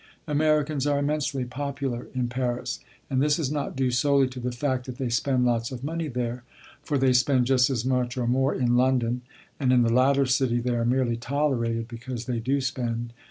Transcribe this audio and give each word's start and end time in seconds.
Americans 0.25 0.87
are 0.87 0.97
immensely 0.97 1.45
popular 1.45 2.07
in 2.15 2.27
Paris; 2.27 2.79
and 3.07 3.21
this 3.21 3.37
is 3.37 3.51
not 3.51 3.75
due 3.75 3.91
solely 3.91 4.27
to 4.27 4.39
the 4.39 4.51
fact 4.51 4.87
that 4.87 4.97
they 4.97 5.09
spend 5.09 5.45
lots 5.45 5.71
of 5.71 5.83
money 5.83 6.07
there, 6.07 6.43
for 6.81 6.97
they 6.97 7.13
spend 7.13 7.45
just 7.45 7.69
as 7.69 7.85
much 7.85 8.17
or 8.17 8.25
more 8.25 8.55
in 8.55 8.75
London, 8.75 9.21
and 9.59 9.71
in 9.71 9.83
the 9.83 9.93
latter 9.93 10.25
city 10.25 10.59
they 10.59 10.73
are 10.73 10.85
merely 10.85 11.17
tolerated 11.17 11.87
because 11.87 12.25
they 12.25 12.39
do 12.39 12.59
spend. 12.61 13.13